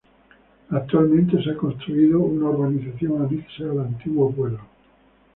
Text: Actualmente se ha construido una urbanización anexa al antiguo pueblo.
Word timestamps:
Actualmente 0.71 1.43
se 1.43 1.51
ha 1.51 1.57
construido 1.57 2.21
una 2.21 2.47
urbanización 2.49 3.21
anexa 3.21 3.65
al 3.69 3.81
antiguo 3.81 4.31
pueblo. 4.31 4.61